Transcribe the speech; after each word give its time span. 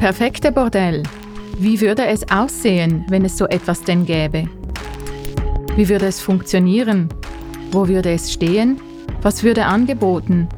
perfekte 0.00 0.50
Bordell. 0.50 1.02
Wie 1.58 1.78
würde 1.82 2.06
es 2.06 2.26
aussehen, 2.30 3.04
wenn 3.10 3.22
es 3.26 3.36
so 3.36 3.46
etwas 3.46 3.82
denn 3.82 4.06
gäbe? 4.06 4.48
Wie 5.76 5.90
würde 5.90 6.06
es 6.06 6.22
funktionieren? 6.22 7.10
Wo 7.70 7.86
würde 7.86 8.10
es 8.10 8.32
stehen? 8.32 8.80
Was 9.20 9.42
würde 9.42 9.66
angeboten? 9.66 10.48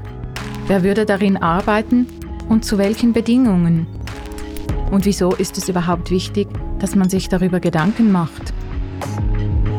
Wer 0.69 0.85
würde 0.85 1.05
darin 1.05 1.37
arbeiten 1.37 2.07
und 2.49 2.65
zu 2.65 2.79
welchen 2.79 3.13
Bedingungen? 3.13 3.89
Und 4.93 5.07
wieso 5.07 5.35
ist 5.35 5.59
es 5.59 5.69
überhaupt 5.69 6.13
wichtig, 6.13 6.47
dass 6.79 6.95
man 6.95 7.09
sich 7.09 7.29
darüber 7.29 7.59
Gedanken 7.59 8.13
macht? 8.13 8.55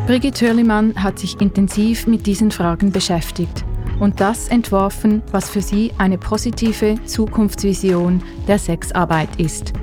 Brigitte 0.08 0.46
Hörlimann 0.46 1.02
hat 1.02 1.20
sich 1.20 1.40
intensiv 1.40 2.06
mit 2.06 2.26
diesen 2.26 2.52
Fragen 2.52 2.92
beschäftigt 2.92 3.63
und 4.00 4.20
das 4.20 4.48
entworfen, 4.48 5.22
was 5.32 5.50
für 5.50 5.62
sie 5.62 5.92
eine 5.98 6.18
positive 6.18 6.96
Zukunftsvision 7.06 8.22
der 8.48 8.60
Sexarbeit 8.60 9.30
ist. 9.38 9.74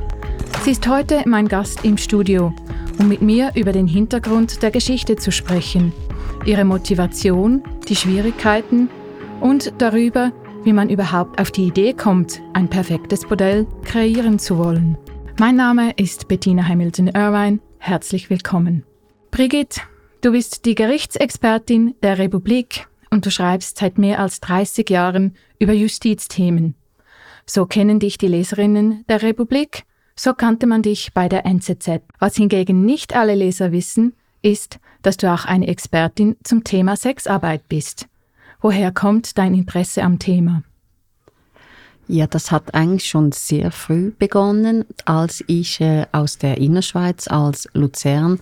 Sie 0.65 0.73
ist 0.73 0.87
heute 0.89 1.23
mein 1.27 1.49
Gast 1.49 1.85
im 1.85 1.97
Studio, 1.97 2.53
um 2.99 3.09
mit 3.09 3.23
mir 3.23 3.53
über 3.55 3.73
den 3.73 3.87
Hintergrund 3.87 4.63
der 4.63 4.71
Geschichte 4.71 5.17
zu 5.17 5.33
sprechen, 5.33 5.93
ihre 6.45 6.65
Motivation, 6.65 7.63
die 7.89 7.97
Schwierigkeiten 7.97 8.91
und 9.41 9.73
darüber, 9.79 10.33
wie 10.65 10.73
man 10.73 10.91
überhaupt 10.91 11.41
auf 11.41 11.51
die 11.51 11.67
Idee 11.67 11.95
kommt, 11.95 12.43
ein 12.53 12.69
perfektes 12.69 13.29
Modell 13.31 13.67
kreieren 13.85 14.39
zu 14.39 14.59
wollen. 14.59 14.99
Mein 15.39 15.57
Name 15.57 15.93
ist 15.97 16.29
Bettina 16.29 16.69
Hamilton-Irvine. 16.69 17.61
Herzlich 17.79 18.29
willkommen. 18.29 18.85
Brigitte, 19.31 19.81
du 20.21 20.33
bist 20.33 20.67
die 20.67 20.75
Gerichtsexpertin 20.75 21.95
der 22.03 22.19
Republik 22.19 22.90
und 23.11 23.27
du 23.27 23.31
schreibst 23.31 23.79
seit 23.79 23.99
mehr 23.99 24.21
als 24.21 24.41
30 24.41 24.89
Jahren 24.89 25.37
über 25.59 25.73
Justizthemen. 25.73 26.75
So 27.47 27.67
kennen 27.67 27.99
dich 27.99 28.19
die 28.19 28.29
Leserinnen 28.29 29.05
der 29.09 29.23
Republik, 29.23 29.85
so 30.17 30.35
kannte 30.35 30.67
man 30.67 30.83
dich 30.83 31.13
bei 31.15 31.29
der 31.29 31.47
NZZ. 31.47 32.03
Was 32.19 32.37
hingegen 32.37 32.85
nicht 32.85 33.17
alle 33.17 33.35
Leser 33.35 33.73
wissen, 33.73 34.15
ist, 34.43 34.79
dass 35.03 35.17
du 35.17 35.33
auch 35.33 35.45
eine 35.45 35.67
Expertin 35.67 36.37
zum 36.45 36.65
Thema 36.65 36.97
Sexarbeit 36.97 37.69
bist. 37.69 38.07
Woher 38.61 38.93
kommt 38.93 39.39
dein 39.39 39.55
Interesse 39.55 40.03
am 40.03 40.19
Thema? 40.19 40.63
Ja, 42.07 42.27
das 42.27 42.51
hat 42.51 42.75
eigentlich 42.75 43.09
schon 43.09 43.31
sehr 43.33 43.71
früh 43.71 44.11
begonnen, 44.11 44.85
als 45.05 45.45
ich 45.47 45.81
äh, 45.81 46.07
aus 46.13 46.39
der 46.39 46.59
Innerschweiz, 46.59 47.29
als 47.29 47.69
Luzern, 47.73 48.41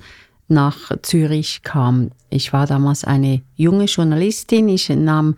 nach 0.48 0.91
Zürich 1.02 1.62
kam. 1.62 2.10
Ich 2.30 2.52
war 2.52 2.66
damals 2.66 3.04
eine 3.04 3.42
junge 3.56 3.84
Journalistin. 3.84 4.68
Ich 4.68 4.88
nahm 4.88 5.36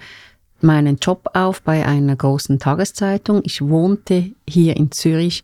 meinen 0.60 0.96
Job 0.96 1.30
auf 1.34 1.62
bei 1.62 1.86
einer 1.86 2.16
großen 2.16 2.58
Tageszeitung. 2.58 3.42
Ich 3.44 3.60
wohnte 3.62 4.30
hier 4.48 4.76
in 4.76 4.92
Zürich 4.92 5.42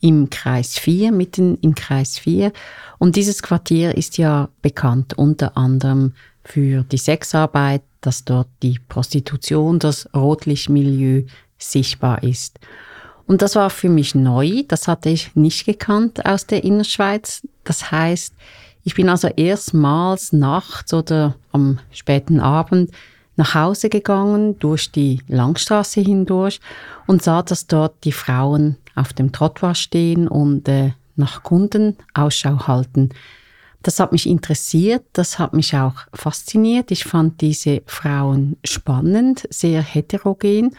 im 0.00 0.30
Kreis 0.30 0.78
4, 0.78 1.12
mitten 1.12 1.58
im 1.62 1.74
Kreis 1.74 2.18
4. 2.18 2.52
Und 2.98 3.16
dieses 3.16 3.42
Quartier 3.42 3.96
ist 3.96 4.18
ja 4.18 4.48
bekannt 4.62 5.14
unter 5.16 5.56
anderem 5.56 6.12
für 6.44 6.84
die 6.84 6.98
Sexarbeit, 6.98 7.82
dass 8.00 8.24
dort 8.24 8.48
die 8.62 8.78
Prostitution, 8.88 9.78
das 9.78 10.08
Rotlichtmilieu 10.14 11.24
sichtbar 11.58 12.22
ist. 12.22 12.60
Und 13.26 13.42
das 13.42 13.56
war 13.56 13.70
für 13.70 13.88
mich 13.88 14.14
neu, 14.14 14.62
das 14.68 14.86
hatte 14.86 15.08
ich 15.08 15.34
nicht 15.34 15.66
gekannt 15.66 16.24
aus 16.24 16.46
der 16.46 16.62
Innerschweiz. 16.62 17.42
Das 17.64 17.90
heißt, 17.90 18.34
ich 18.86 18.94
bin 18.94 19.08
also 19.08 19.26
erstmals 19.26 20.32
nachts 20.32 20.94
oder 20.94 21.34
am 21.50 21.80
späten 21.90 22.38
Abend 22.38 22.92
nach 23.34 23.56
Hause 23.56 23.88
gegangen, 23.88 24.60
durch 24.60 24.92
die 24.92 25.20
Langstraße 25.26 26.00
hindurch 26.00 26.60
und 27.08 27.20
sah, 27.20 27.42
dass 27.42 27.66
dort 27.66 28.04
die 28.04 28.12
Frauen 28.12 28.76
auf 28.94 29.12
dem 29.12 29.32
Trottoir 29.32 29.74
stehen 29.74 30.28
und 30.28 30.68
äh, 30.68 30.92
nach 31.16 31.42
Kunden 31.42 31.96
Ausschau 32.14 32.68
halten. 32.68 33.08
Das 33.82 33.98
hat 33.98 34.12
mich 34.12 34.28
interessiert, 34.28 35.04
das 35.14 35.40
hat 35.40 35.52
mich 35.52 35.76
auch 35.76 36.06
fasziniert. 36.14 36.92
Ich 36.92 37.02
fand 37.02 37.40
diese 37.40 37.82
Frauen 37.86 38.56
spannend, 38.64 39.48
sehr 39.50 39.82
heterogen. 39.82 40.76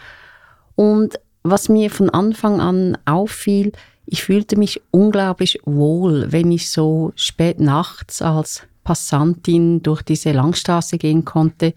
Und 0.76 1.20
was 1.44 1.68
mir 1.68 1.92
von 1.92 2.10
Anfang 2.10 2.62
an 2.62 2.98
auffiel, 3.04 3.74
ich 4.08 4.24
fühlte 4.24 4.58
mich 4.58 4.82
unglaublich 4.90 5.60
wohl, 5.66 6.32
wenn 6.32 6.52
ich 6.52 6.70
so 6.70 7.12
spät 7.16 7.60
nachts 7.60 8.22
als 8.22 8.64
Passantin 8.84 9.84
durch 9.84 10.02
diese 10.02 10.32
Langstraße 10.32 10.98
gehen 10.98 11.26
konnte, 11.26 11.74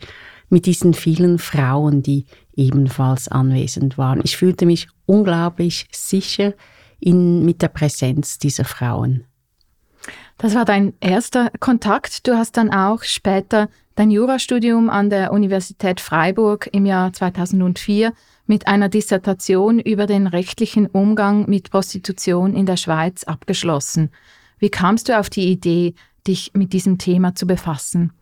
mit 0.48 0.66
diesen 0.66 0.94
vielen 0.94 1.38
Frauen, 1.38 2.02
die 2.02 2.24
ebenfalls 2.54 3.28
anwesend 3.28 3.98
waren. 3.98 4.20
Ich 4.22 4.36
fühlte 4.36 4.64
mich 4.64 4.88
unglaublich 5.06 5.86
sicher 5.91 6.54
in, 7.00 7.44
mit 7.44 7.62
der 7.62 7.68
Präsenz 7.68 8.38
dieser 8.38 8.64
Frauen. 8.64 9.24
Das 10.38 10.54
war 10.54 10.64
dein 10.64 10.94
erster 11.00 11.50
Kontakt. 11.58 12.26
Du 12.26 12.36
hast 12.36 12.56
dann 12.56 12.72
auch 12.72 13.02
später 13.02 13.68
dein 13.97 14.10
Jurastudium 14.10 14.88
an 14.88 15.10
der 15.10 15.32
Universität 15.32 16.00
Freiburg 16.00 16.68
im 16.72 16.86
Jahr 16.86 17.12
2004 17.12 18.12
mit 18.50 18.66
einer 18.66 18.88
Dissertation 18.88 19.78
über 19.78 20.08
den 20.08 20.26
rechtlichen 20.26 20.88
Umgang 20.88 21.48
mit 21.48 21.70
Prostitution 21.70 22.56
in 22.56 22.66
der 22.66 22.76
Schweiz 22.76 23.22
abgeschlossen. 23.22 24.10
Wie 24.58 24.70
kamst 24.70 25.08
du 25.08 25.16
auf 25.16 25.30
die 25.30 25.52
Idee, 25.52 25.94
dich 26.26 26.50
mit 26.52 26.72
diesem 26.72 26.98
Thema 26.98 27.36
zu 27.36 27.46
befassen? 27.46 28.12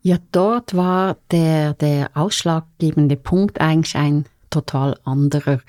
Ja, 0.00 0.16
dort 0.32 0.74
war 0.74 1.18
der, 1.30 1.74
der 1.74 2.12
ausschlaggebende 2.14 3.16
Punkt 3.16 3.60
eigentlich 3.60 3.94
ein 3.94 4.24
total 4.48 4.98
anderer. 5.04 5.60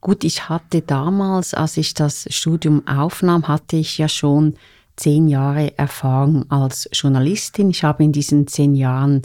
Gut, 0.00 0.22
ich 0.22 0.48
hatte 0.48 0.82
damals, 0.82 1.54
als 1.54 1.76
ich 1.76 1.94
das 1.94 2.24
Studium 2.30 2.86
aufnahm, 2.86 3.48
hatte 3.48 3.78
ich 3.78 3.98
ja 3.98 4.08
schon 4.08 4.54
zehn 4.94 5.26
Jahre 5.26 5.76
Erfahrung 5.76 6.48
als 6.52 6.88
Journalistin. 6.92 7.70
Ich 7.70 7.82
habe 7.82 8.04
in 8.04 8.12
diesen 8.12 8.46
zehn 8.46 8.76
Jahren 8.76 9.22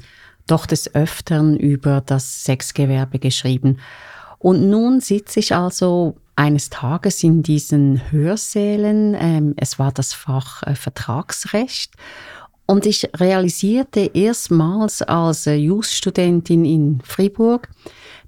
doch 0.47 0.65
des 0.65 0.93
Öfteren 0.93 1.57
über 1.57 2.01
das 2.01 2.43
Sexgewerbe 2.43 3.19
geschrieben. 3.19 3.79
Und 4.39 4.69
nun 4.69 4.99
sitze 4.99 5.39
ich 5.39 5.55
also 5.55 6.17
eines 6.35 6.69
Tages 6.69 7.23
in 7.23 7.43
diesen 7.43 8.11
Hörsälen, 8.11 9.15
ähm, 9.17 9.53
es 9.57 9.79
war 9.79 9.91
das 9.91 10.13
Fach 10.13 10.63
äh, 10.63 10.75
Vertragsrecht, 10.75 11.93
und 12.65 12.85
ich 12.85 13.09
realisierte 13.17 14.11
erstmals 14.13 15.01
als 15.01 15.47
äh, 15.47 15.55
Jus-Studentin 15.55 16.65
in 16.65 17.01
Fribourg, 17.03 17.67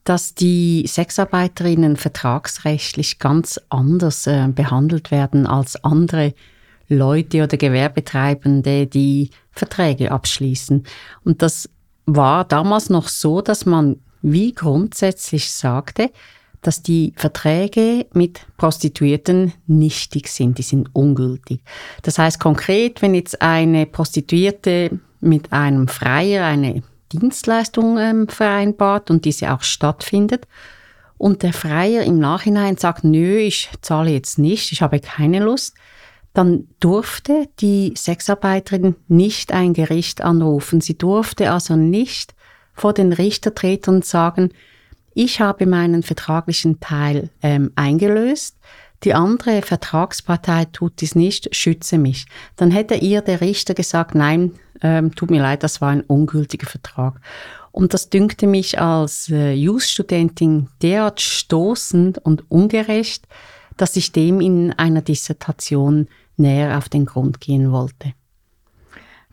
dass 0.03 0.35
die 0.35 0.85
Sexarbeiterinnen 0.87 1.95
vertragsrechtlich 1.95 3.17
ganz 3.19 3.59
anders 3.69 4.27
äh, 4.27 4.47
behandelt 4.49 5.09
werden 5.09 5.47
als 5.47 5.83
andere 5.83 6.33
Leute 6.87 7.43
oder 7.43 7.57
Gewerbetreibende, 7.57 8.85
die 8.85 9.31
Verträge 9.51 10.11
abschließen. 10.11 10.83
Und 11.23 11.41
das 11.41 11.69
war 12.05 12.45
damals 12.45 12.89
noch 12.89 13.07
so, 13.07 13.41
dass 13.41 13.65
man 13.65 13.97
wie 14.21 14.53
grundsätzlich 14.53 15.51
sagte, 15.51 16.11
dass 16.61 16.81
die 16.81 17.13
Verträge 17.15 18.07
mit 18.13 18.47
Prostituierten 18.57 19.53
nichtig 19.67 20.29
sind, 20.29 20.57
die 20.57 20.63
sind 20.63 20.89
ungültig. 20.93 21.61
Das 22.01 22.17
heißt 22.17 22.39
konkret, 22.39 23.03
wenn 23.03 23.13
jetzt 23.13 23.41
eine 23.41 23.85
Prostituierte 23.85 24.99
mit 25.21 25.53
einem 25.53 25.87
Freier 25.87 26.45
eine 26.45 26.81
Dienstleistung 27.11 27.99
ähm, 27.99 28.27
vereinbart 28.27 29.11
und 29.11 29.25
diese 29.25 29.53
auch 29.53 29.61
stattfindet 29.61 30.47
und 31.17 31.43
der 31.43 31.53
Freier 31.53 32.03
im 32.03 32.17
Nachhinein 32.17 32.77
sagt, 32.77 33.03
nö, 33.03 33.37
ich 33.37 33.69
zahle 33.81 34.11
jetzt 34.11 34.39
nicht, 34.39 34.71
ich 34.71 34.81
habe 34.81 34.99
keine 34.99 35.39
Lust, 35.39 35.75
dann 36.35 36.67
durfte 36.79 37.47
die 37.59 37.93
Sexarbeiterin 37.95 38.95
nicht 39.07 39.51
ein 39.53 39.73
Gericht 39.73 40.21
anrufen. 40.21 40.81
Sie 40.81 40.97
durfte 40.97 41.51
also 41.51 41.75
nicht 41.75 42.35
vor 42.73 42.93
den 42.93 43.13
Richter 43.13 43.55
treten 43.55 43.95
und 43.95 44.05
sagen, 44.05 44.49
ich 45.13 45.39
habe 45.39 45.65
meinen 45.65 46.03
vertraglichen 46.03 46.81
Teil 46.81 47.29
ähm, 47.41 47.71
eingelöst, 47.75 48.57
die 49.03 49.13
andere 49.13 49.61
Vertragspartei 49.61 50.65
tut 50.65 50.99
dies 50.99 51.15
nicht, 51.15 51.55
schütze 51.55 51.97
mich. 51.97 52.25
Dann 52.55 52.71
hätte 52.71 52.95
ihr 52.95 53.21
der 53.21 53.39
Richter 53.39 53.73
gesagt, 53.73 54.15
nein, 54.15 54.53
ähm, 54.81 55.13
tut 55.15 55.31
mir 55.31 55.41
leid, 55.41 55.63
das 55.63 55.79
war 55.79 55.89
ein 55.89 56.01
ungültiger 56.01 56.67
Vertrag. 56.67 57.21
Und 57.71 57.93
das 57.93 58.09
dünkte 58.09 58.47
mich 58.47 58.79
als 58.79 59.29
äh, 59.29 59.53
Jus-Studentin 59.53 60.69
derart 60.81 61.21
stoßend 61.21 62.17
und 62.17 62.49
ungerecht, 62.49 63.27
dass 63.77 63.95
ich 63.95 64.11
dem 64.11 64.41
in 64.41 64.73
einer 64.73 65.01
Dissertation 65.01 66.07
näher 66.37 66.77
auf 66.77 66.89
den 66.89 67.05
Grund 67.05 67.39
gehen 67.39 67.71
wollte. 67.71 68.13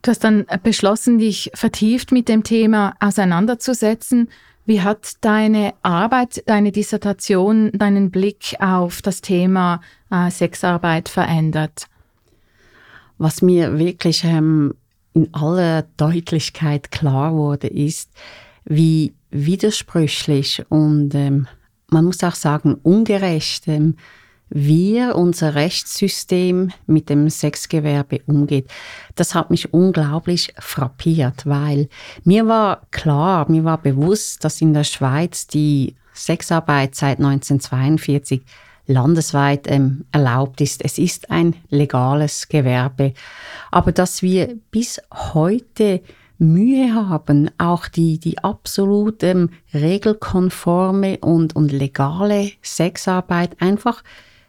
Du 0.02 0.10
hast 0.10 0.25
dann 0.25 0.46
beschlossen, 0.62 1.19
dich 1.19 1.50
vertieft 1.54 2.10
mit 2.10 2.28
dem 2.28 2.43
Thema 2.43 2.94
auseinanderzusetzen. 2.99 4.28
Wie 4.66 4.81
hat 4.81 5.14
deine 5.20 5.75
Arbeit, 5.82 6.43
deine 6.46 6.72
Dissertation, 6.72 7.70
deinen 7.72 8.10
Blick 8.10 8.56
auf 8.60 9.02
das 9.02 9.20
Thema 9.20 9.81
äh, 10.10 10.31
Sexarbeit 10.31 11.08
verändert? 11.08 11.87
Was 13.19 13.43
mir 13.43 13.78
wirklich 13.78 14.25
ähm, 14.25 14.75
in 15.12 15.32
aller 15.32 15.82
Deutlichkeit 15.96 16.90
klar 16.90 17.34
wurde, 17.34 17.69
ist, 17.69 18.10
wie 18.64 19.14
widersprüchlich 19.31 20.64
und 20.69 21.14
ähm, 21.14 21.46
man 21.88 22.04
muss 22.04 22.22
auch 22.22 22.34
sagen 22.34 22.75
ungerecht 22.75 23.69
ähm, 23.69 23.96
wie 24.54 25.02
unser 25.02 25.54
Rechtssystem 25.54 26.72
mit 26.87 27.08
dem 27.08 27.31
Sexgewerbe 27.31 28.20
umgeht. 28.26 28.69
Das 29.14 29.34
hat 29.34 29.50
mich 29.50 29.72
unglaublich 29.72 30.52
frappiert, 30.58 31.46
weil 31.46 31.88
mir 32.25 32.46
war 32.46 32.82
klar, 32.90 33.50
mir 33.50 33.64
war 33.64 33.78
bewusst, 33.78 34.44
dass 34.44 34.60
in 34.60 34.75
der 34.75 34.84
Schweiz 34.84 35.46
die 35.46 35.96
Sexarbeit 36.12 36.94
seit 36.94 37.19
1942 37.19 38.43
landesweit 38.87 39.70
ähm, 39.70 40.04
erlaubt 40.12 40.60
ist. 40.60 40.84
Es 40.84 40.99
ist 40.99 41.31
ein 41.31 41.54
legales 41.70 42.49
Gewerbe. 42.49 43.14
Aber 43.70 43.93
dass 43.93 44.22
wir 44.22 44.56
bis 44.70 45.00
heute 45.12 46.02
Mühe 46.38 46.93
haben, 46.94 47.50
auch 47.58 47.87
die, 47.87 48.19
die 48.19 48.38
absolut 48.38 49.22
ähm, 49.22 49.50
regelkonforme 49.72 51.19
und, 51.19 51.54
und 51.54 51.70
legale 51.72 52.50
Sexarbeit 52.60 53.62
einfach 53.62 54.02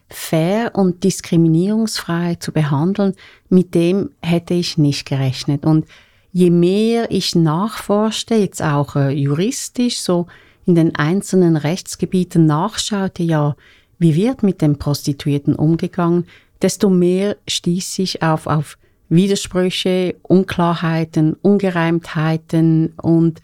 fair 0.08 0.72
und 0.74 1.04
diskriminierungsfrei 1.04 2.36
zu 2.36 2.52
behandeln, 2.52 3.14
mit 3.48 3.74
dem 3.74 4.10
hätte 4.22 4.54
ich 4.54 4.78
nicht 4.78 5.06
gerechnet. 5.06 5.64
Und 5.64 5.86
je 6.32 6.50
mehr 6.50 7.10
ich 7.10 7.34
nachforschte, 7.34 8.34
jetzt 8.34 8.62
auch 8.62 8.96
äh, 8.96 9.10
juristisch, 9.10 10.00
so 10.00 10.26
in 10.66 10.74
den 10.74 10.94
einzelnen 10.96 11.56
Rechtsgebieten 11.56 12.46
nachschaute, 12.46 13.22
ja, 13.22 13.56
wie 13.98 14.14
wird 14.14 14.42
mit 14.42 14.60
den 14.60 14.78
Prostituierten 14.78 15.54
umgegangen, 15.54 16.26
desto 16.62 16.90
mehr 16.90 17.36
stieß 17.46 17.98
ich 17.98 18.22
auf, 18.22 18.46
auf 18.46 18.78
Widersprüche, 19.08 20.16
Unklarheiten, 20.22 21.34
Ungereimtheiten 21.34 22.94
und 23.00 23.40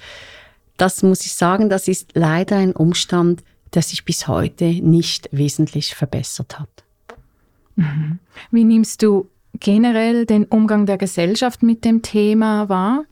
das 0.77 1.03
muss 1.03 1.27
ich 1.27 1.35
sagen, 1.35 1.69
das 1.69 1.89
ist 1.89 2.13
leider 2.15 2.57
ein 2.57 2.73
Umstand, 2.73 3.43
der 3.75 3.83
sich 3.83 4.05
bis 4.05 4.29
heute 4.29 4.65
nicht 4.65 5.29
wesentlich 5.33 5.95
verbessert 5.95 6.59
hat. 6.59 6.85
Mhm. 7.77 8.19
Wie 8.51 8.65
nimmst 8.65 9.03
du 9.03 9.29
generell 9.59 10.27
den 10.27 10.45
Umgang 10.45 10.87
der 10.87 10.99
Gesellschaft 10.99 11.63
mit 11.63 11.85
dem 11.85 12.03
Thema 12.03 12.69
wahr? 12.69 13.05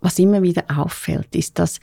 Was 0.00 0.18
immer 0.18 0.42
wieder 0.42 0.64
auffällt, 0.74 1.34
ist, 1.34 1.58
dass 1.58 1.80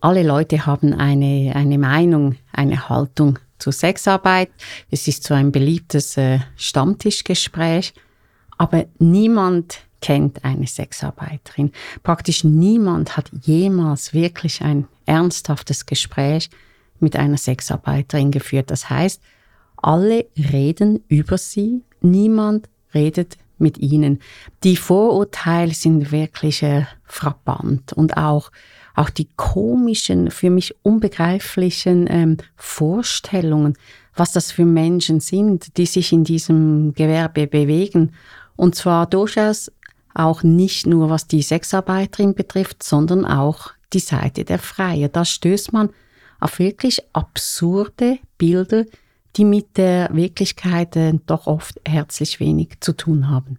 alle 0.00 0.22
Leute 0.22 0.66
haben 0.66 0.92
eine, 0.92 1.52
eine 1.54 1.78
Meinung, 1.78 2.36
eine 2.52 2.88
Haltung 2.88 3.38
zur 3.58 3.72
Sexarbeit. 3.72 4.50
Es 4.90 5.08
ist 5.08 5.24
so 5.24 5.34
ein 5.34 5.52
beliebtes 5.52 6.16
äh, 6.16 6.40
Stammtischgespräch, 6.56 7.94
aber 8.58 8.86
niemand 8.98 9.80
kennt 10.00 10.44
eine 10.44 10.66
Sexarbeiterin. 10.66 11.72
Praktisch 12.02 12.44
niemand 12.44 13.16
hat 13.16 13.30
jemals 13.42 14.12
wirklich 14.12 14.60
ein 14.62 14.86
ernsthaftes 15.06 15.86
Gespräch 15.86 16.50
mit 17.00 17.16
einer 17.16 17.38
Sexarbeiterin 17.38 18.30
geführt. 18.30 18.70
Das 18.70 18.90
heißt, 18.90 19.20
alle 19.76 20.26
reden 20.36 21.02
über 21.08 21.38
sie, 21.38 21.82
niemand 22.00 22.68
redet 22.94 23.36
mit 23.58 23.78
ihnen. 23.78 24.20
Die 24.64 24.76
Vorurteile 24.76 25.72
sind 25.72 26.12
wirklich 26.12 26.62
äh, 26.62 26.86
frappant 27.04 27.92
und 27.92 28.16
auch 28.16 28.50
auch 28.96 29.10
die 29.10 29.28
komischen, 29.36 30.30
für 30.30 30.50
mich 30.50 30.74
unbegreiflichen 30.82 32.06
ähm, 32.08 32.38
Vorstellungen, 32.56 33.76
was 34.14 34.32
das 34.32 34.50
für 34.50 34.64
Menschen 34.64 35.20
sind, 35.20 35.76
die 35.76 35.86
sich 35.86 36.12
in 36.12 36.24
diesem 36.24 36.94
Gewerbe 36.94 37.46
bewegen. 37.46 38.12
Und 38.56 38.74
zwar 38.74 39.06
durchaus 39.06 39.70
auch 40.14 40.42
nicht 40.42 40.86
nur 40.86 41.10
was 41.10 41.26
die 41.26 41.42
Sexarbeiterin 41.42 42.34
betrifft, 42.34 42.82
sondern 42.82 43.26
auch 43.26 43.72
die 43.92 44.00
Seite 44.00 44.44
der 44.44 44.58
Freie. 44.58 45.08
Da 45.08 45.24
stößt 45.24 45.72
man 45.72 45.90
auf 46.40 46.58
wirklich 46.58 47.02
absurde 47.12 48.18
Bilder, 48.38 48.84
die 49.36 49.44
mit 49.44 49.76
der 49.76 50.08
Wirklichkeit 50.12 50.96
äh, 50.96 51.12
doch 51.26 51.46
oft 51.46 51.80
herzlich 51.86 52.40
wenig 52.40 52.80
zu 52.80 52.92
tun 52.92 53.28
haben. 53.28 53.58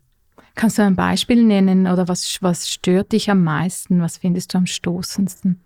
Kannst 0.55 0.79
du 0.79 0.81
ein 0.81 0.95
Beispiel 0.95 1.43
nennen 1.43 1.85
oder 1.85 2.07
was, 2.07 2.39
was 2.41 2.67
stört 2.67 3.11
dich 3.11 3.29
am 3.29 3.43
meisten? 3.43 4.01
Was 4.01 4.17
findest 4.17 4.53
du 4.53 4.57
am 4.57 4.65
stoßendsten? 4.65 5.61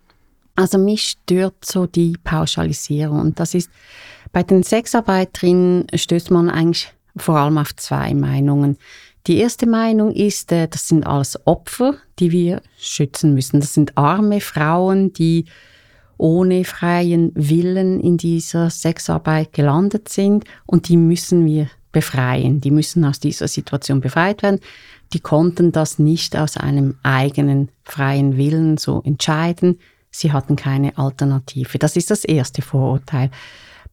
Also 0.54 0.76
mich 0.76 1.08
stört 1.08 1.64
so 1.64 1.86
die 1.86 2.14
Pauschalisierung 2.22 3.20
und 3.20 3.40
das 3.40 3.54
ist 3.54 3.70
bei 4.32 4.42
den 4.42 4.62
Sexarbeiterinnen 4.62 5.86
stößt 5.94 6.30
man 6.30 6.50
eigentlich 6.50 6.92
vor 7.16 7.38
allem 7.38 7.58
auf 7.58 7.74
zwei 7.76 8.12
Meinungen. 8.14 8.76
Die 9.26 9.36
erste 9.38 9.66
Meinung 9.66 10.12
ist, 10.12 10.50
äh, 10.50 10.66
das 10.66 10.88
sind 10.88 11.06
alles 11.06 11.38
Opfer, 11.46 11.94
die 12.18 12.32
wir 12.32 12.60
schützen 12.76 13.34
müssen. 13.34 13.60
Das 13.60 13.74
sind 13.74 13.96
arme 13.96 14.40
Frauen, 14.40 15.12
die 15.12 15.44
ohne 16.18 16.64
freien 16.64 17.32
Willen 17.34 18.00
in 18.00 18.16
dieser 18.16 18.70
Sexarbeit 18.70 19.52
gelandet 19.52 20.08
sind 20.08 20.44
und 20.66 20.88
die 20.88 20.96
müssen 20.96 21.46
wir 21.46 21.68
befreien. 21.90 22.60
Die 22.60 22.70
müssen 22.70 23.04
aus 23.04 23.20
dieser 23.20 23.48
Situation 23.48 24.00
befreit 24.00 24.42
werden. 24.42 24.60
Die 25.12 25.20
konnten 25.20 25.72
das 25.72 25.98
nicht 25.98 26.36
aus 26.36 26.56
einem 26.56 26.96
eigenen 27.02 27.70
freien 27.84 28.36
Willen 28.36 28.78
so 28.78 29.02
entscheiden. 29.04 29.78
Sie 30.10 30.32
hatten 30.32 30.56
keine 30.56 30.96
Alternative. 30.96 31.78
Das 31.78 31.96
ist 31.96 32.10
das 32.10 32.24
erste 32.24 32.62
Vorurteil. 32.62 33.30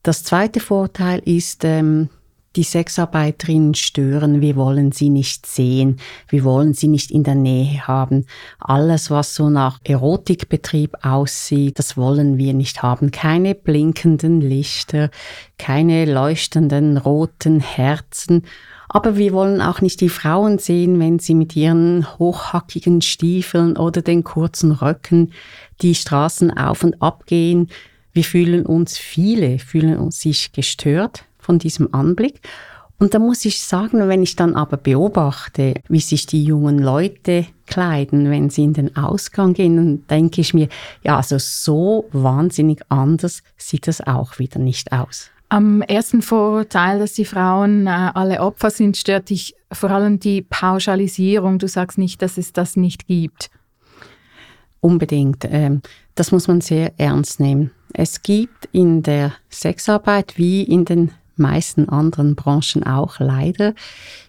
Das 0.03 0.23
zweite 0.23 0.59
Vorurteil 0.59 1.21
ist, 1.25 1.63
ähm, 1.65 2.09
die 2.55 2.63
Sexarbeiterinnen 2.63 3.75
stören, 3.75 4.41
wir 4.41 4.55
wollen 4.55 4.91
sie 4.91 5.09
nicht 5.09 5.45
sehen, 5.45 5.97
wir 6.29 6.43
wollen 6.43 6.73
sie 6.73 6.87
nicht 6.87 7.11
in 7.11 7.23
der 7.23 7.35
Nähe 7.35 7.87
haben. 7.87 8.25
Alles, 8.59 9.11
was 9.11 9.35
so 9.35 9.49
nach 9.49 9.79
Erotikbetrieb 9.83 10.97
aussieht, 11.03 11.77
das 11.77 11.95
wollen 11.95 12.37
wir 12.37 12.53
nicht 12.53 12.81
haben. 12.81 13.11
Keine 13.11 13.53
blinkenden 13.53 14.41
Lichter, 14.41 15.11
keine 15.59 16.05
leuchtenden 16.05 16.97
roten 16.97 17.59
Herzen. 17.59 18.43
Aber 18.91 19.17
wir 19.17 19.33
wollen 19.33 19.61
auch 19.61 19.81
nicht 19.81 20.01
die 20.01 20.09
Frauen 20.09 20.57
sehen, 20.57 20.99
wenn 20.99 21.19
sie 21.19 21.35
mit 21.35 21.55
ihren 21.55 22.07
hochhackigen 22.17 23.03
Stiefeln 23.03 23.77
oder 23.77 24.01
den 24.01 24.23
kurzen 24.23 24.71
Röcken 24.71 25.33
die 25.83 25.93
Straßen 25.93 26.57
auf 26.57 26.83
und 26.83 26.99
ab 26.99 27.27
gehen. 27.27 27.69
Wir 28.11 28.23
fühlen 28.23 28.65
uns, 28.65 28.97
viele 28.97 29.59
fühlen 29.59 29.99
uns 29.99 30.19
sich 30.19 30.51
gestört 30.51 31.25
von 31.49 31.57
diesem 31.57 31.91
Anblick. 31.95 32.41
Und 32.99 33.15
da 33.15 33.19
muss 33.19 33.43
ich 33.43 33.63
sagen, 33.63 34.07
wenn 34.07 34.21
ich 34.21 34.35
dann 34.35 34.53
aber 34.53 34.77
beobachte, 34.77 35.73
wie 35.87 35.99
sich 35.99 36.27
die 36.27 36.43
jungen 36.43 36.77
Leute 36.77 37.47
kleiden, 37.65 38.29
wenn 38.29 38.51
sie 38.51 38.65
in 38.65 38.73
den 38.73 38.95
Ausgang 38.95 39.53
gehen, 39.53 39.77
dann 39.77 40.07
denke 40.07 40.41
ich 40.41 40.53
mir, 40.53 40.67
ja, 41.01 41.17
also 41.17 41.37
so 41.39 42.07
wahnsinnig 42.11 42.81
anders 42.89 43.41
sieht 43.57 43.87
das 43.87 43.99
auch 44.01 44.37
wieder 44.37 44.59
nicht 44.59 44.91
aus. 44.91 45.31
Am 45.47 45.81
ersten 45.81 46.21
Vorurteil, 46.21 46.99
dass 46.99 47.13
die 47.13 47.25
Frauen 47.25 47.87
äh, 47.87 47.89
alle 47.89 48.41
Opfer 48.41 48.69
sind, 48.69 48.95
stört 48.95 49.31
dich 49.31 49.55
vor 49.71 49.89
allem 49.89 50.19
die 50.19 50.43
Pauschalisierung. 50.43 51.57
Du 51.57 51.67
sagst 51.67 51.97
nicht, 51.97 52.21
dass 52.21 52.37
es 52.37 52.53
das 52.53 52.75
nicht 52.75 53.07
gibt. 53.07 53.49
Unbedingt. 54.81 55.45
Ähm, 55.49 55.81
das 56.13 56.31
muss 56.31 56.47
man 56.47 56.61
sehr 56.61 56.93
ernst 56.99 57.39
nehmen. 57.39 57.71
Es 57.93 58.21
gibt 58.21 58.69
in 58.71 59.01
der 59.01 59.33
Sexarbeit 59.49 60.37
wie 60.37 60.61
in 60.61 60.85
den 60.85 61.11
meisten 61.39 61.89
anderen 61.89 62.35
Branchen 62.35 62.83
auch 62.83 63.19
leider, 63.19 63.73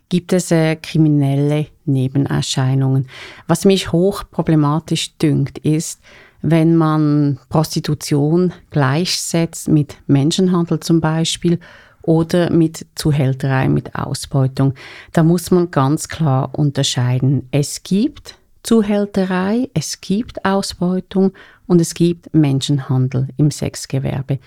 gibt 0.09 0.33
es 0.33 0.51
äh, 0.51 0.77
kriminelle 0.77 1.67
Nebenerscheinungen. 1.85 3.09
Was 3.47 3.65
mich 3.65 3.93
hoch 3.93 4.25
problematisch 4.31 5.17
dünkt, 5.19 5.59
ist, 5.59 6.01
wenn 6.43 6.77
man 6.77 7.39
Prostitution 7.49 8.53
gleichsetzt 8.71 9.69
mit 9.69 9.97
Menschenhandel 10.07 10.81
zum 10.81 11.01
Beispiel 11.01 11.59
oder 12.03 12.51
mit 12.51 12.87
Zuhälterei, 12.95 13.69
mit 13.69 13.95
Ausbeutung. 13.95 14.75
Da 15.13 15.23
muss 15.23 15.51
man 15.51 15.71
ganz 15.71 16.09
klar 16.09 16.59
unterscheiden. 16.59 17.49
Es 17.51 17.83
gibt 17.83 18.37
Zuhälterei, 18.63 19.71
es 19.75 20.01
gibt 20.01 20.45
Ausbeutung 20.45 21.33
und 21.67 21.81
es 21.81 21.95
gibt 21.95 22.33
Menschenhandel 22.35 23.29
im 23.37 23.51
Sexgewerbe 23.51 24.39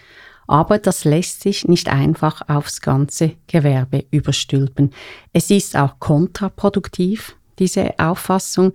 aber 0.47 0.77
das 0.77 1.05
lässt 1.05 1.41
sich 1.41 1.67
nicht 1.67 1.89
einfach 1.89 2.47
aufs 2.47 2.81
ganze 2.81 3.33
Gewerbe 3.47 4.05
überstülpen. 4.11 4.91
Es 5.31 5.49
ist 5.49 5.75
auch 5.75 5.99
kontraproduktiv, 5.99 7.35
diese 7.59 7.99
Auffassung, 7.99 8.73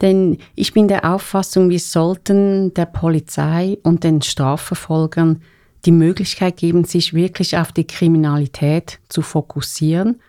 denn 0.00 0.38
ich 0.54 0.72
bin 0.72 0.88
der 0.88 1.12
Auffassung, 1.12 1.70
wir 1.70 1.80
sollten 1.80 2.74
der 2.74 2.86
Polizei 2.86 3.78
und 3.82 4.02
den 4.02 4.22
Strafverfolgern 4.22 5.42
die 5.84 5.92
Möglichkeit 5.92 6.56
geben, 6.56 6.84
sich 6.84 7.14
wirklich 7.14 7.58
auf 7.58 7.70
die 7.70 7.86
Kriminalität 7.86 8.98
zu 9.08 9.22
fokussieren 9.22 10.20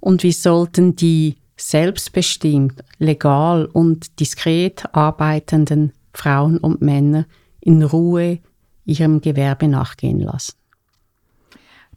und 0.00 0.22
wir 0.22 0.32
sollten 0.32 0.96
die 0.96 1.36
selbstbestimmt, 1.56 2.84
legal 2.98 3.66
und 3.66 4.20
diskret 4.20 4.84
arbeitenden 4.92 5.92
Frauen 6.12 6.58
und 6.58 6.80
Männer 6.80 7.26
in 7.60 7.82
Ruhe 7.82 8.38
ihrem 8.86 9.20
Gewerbe 9.20 9.68
nachgehen 9.68 10.20
lassen. 10.20 10.54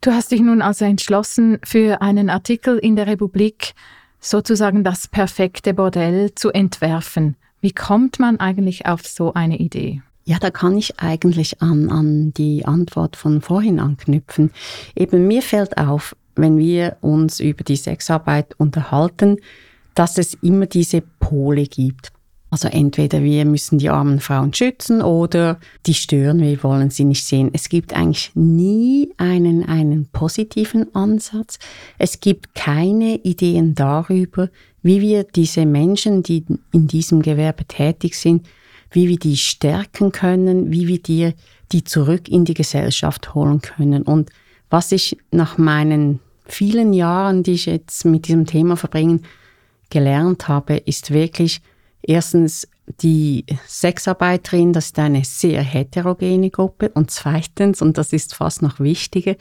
Du 0.01 0.11
hast 0.11 0.31
dich 0.31 0.41
nun 0.41 0.61
also 0.61 0.85
entschlossen, 0.85 1.59
für 1.63 2.01
einen 2.01 2.29
Artikel 2.29 2.77
in 2.77 2.95
der 2.95 3.07
Republik 3.07 3.73
sozusagen 4.19 4.83
das 4.83 5.07
perfekte 5.07 5.73
Bordell 5.73 6.33
zu 6.35 6.51
entwerfen. 6.51 7.35
Wie 7.61 7.71
kommt 7.71 8.19
man 8.19 8.39
eigentlich 8.39 8.85
auf 8.85 9.05
so 9.05 9.33
eine 9.33 9.57
Idee? 9.57 10.01
Ja, 10.25 10.37
da 10.39 10.51
kann 10.51 10.77
ich 10.77 10.99
eigentlich 10.99 11.61
an, 11.61 11.89
an 11.89 12.33
die 12.33 12.65
Antwort 12.65 13.15
von 13.15 13.41
vorhin 13.41 13.79
anknüpfen. 13.79 14.51
Eben 14.95 15.27
mir 15.27 15.41
fällt 15.41 15.77
auf, 15.77 16.15
wenn 16.35 16.57
wir 16.57 16.97
uns 17.01 17.39
über 17.39 17.63
die 17.63 17.75
Sexarbeit 17.75 18.53
unterhalten, 18.57 19.37
dass 19.95 20.17
es 20.17 20.35
immer 20.35 20.67
diese 20.67 21.01
Pole 21.01 21.63
gibt. 21.63 22.11
Also 22.51 22.67
entweder 22.67 23.21
wir 23.23 23.45
müssen 23.45 23.77
die 23.77 23.89
armen 23.89 24.19
Frauen 24.19 24.53
schützen 24.53 25.01
oder 25.01 25.59
die 25.85 25.93
stören, 25.93 26.39
wir 26.41 26.63
wollen 26.63 26.89
sie 26.89 27.03
nicht 27.03 27.25
sehen. 27.25 27.51
Es 27.53 27.69
gibt 27.69 27.93
eigentlich 27.93 28.31
nie 28.33 29.13
einen, 29.17 29.65
einen 29.65 30.07
positiven 30.07 30.93
Ansatz. 30.95 31.59
Es 31.99 32.19
gibt 32.19 32.55
keine 32.55 33.17
Ideen 33.17 33.75
darüber, 33.75 34.49
wie 34.81 34.99
wir 34.99 35.23
diese 35.23 35.65
Menschen, 35.65 36.23
die 36.23 36.43
in 36.71 36.87
diesem 36.87 37.21
Gewerbe 37.21 37.65
tätig 37.65 38.15
sind, 38.15 38.47
wie 38.91 39.07
wir 39.07 39.19
die 39.19 39.37
stärken 39.37 40.11
können, 40.11 40.71
wie 40.71 40.87
wir 40.87 40.99
die, 40.99 41.33
die 41.71 41.83
zurück 41.83 42.27
in 42.27 42.45
die 42.45 42.55
Gesellschaft 42.55 43.35
holen 43.35 43.61
können. 43.61 44.01
Und 44.01 44.31
was 44.71 44.91
ich 44.91 45.17
nach 45.31 45.59
meinen 45.59 46.19
vielen 46.45 46.93
Jahren, 46.93 47.43
die 47.43 47.53
ich 47.53 47.67
jetzt 47.67 48.05
mit 48.05 48.27
diesem 48.27 48.47
Thema 48.47 48.75
verbringen, 48.75 49.21
gelernt 49.91 50.47
habe, 50.47 50.77
ist 50.77 51.11
wirklich, 51.11 51.61
erstens 52.01 52.67
die 53.01 53.45
Sexarbeiterin, 53.67 54.73
das 54.73 54.87
ist 54.87 54.99
eine 54.99 55.23
sehr 55.23 55.61
heterogene 55.61 56.49
Gruppe 56.49 56.89
und 56.89 57.11
zweitens, 57.11 57.81
und 57.81 57.97
das 57.97 58.13
ist 58.13 58.35
fast 58.35 58.61
noch 58.61 58.79
wichtiger, 58.79 59.35